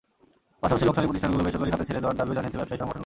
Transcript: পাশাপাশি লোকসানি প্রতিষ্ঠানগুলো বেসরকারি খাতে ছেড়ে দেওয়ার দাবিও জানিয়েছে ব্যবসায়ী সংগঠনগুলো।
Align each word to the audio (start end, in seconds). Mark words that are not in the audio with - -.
পাশাপাশি 0.61 0.85
লোকসানি 0.87 1.07
প্রতিষ্ঠানগুলো 1.09 1.43
বেসরকারি 1.45 1.71
খাতে 1.73 1.87
ছেড়ে 1.89 2.01
দেওয়ার 2.01 2.17
দাবিও 2.19 2.35
জানিয়েছে 2.37 2.57
ব্যবসায়ী 2.59 2.79
সংগঠনগুলো। 2.81 2.99